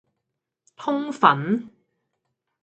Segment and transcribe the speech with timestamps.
[0.77, 1.69] 通粉